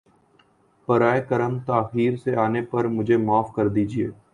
براہ 0.87 1.19
کرم 1.29 1.53
تاخیر 1.67 2.15
سے 2.23 2.35
آنے 2.37 2.61
پر 2.71 2.87
مجھے 2.87 3.17
معاف 3.19 3.53
کر 3.53 3.67
دیجۓ 3.69 4.09